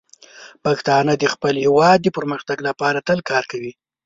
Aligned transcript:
پښتانه 0.63 1.13
د 1.17 1.23
خپل 1.33 1.53
هیواد 1.63 1.97
د 2.01 2.07
پرمختګ 2.17 2.57
لپاره 2.67 3.05
تل 3.07 3.19
کار 3.29 3.43
کوي. 3.51 3.71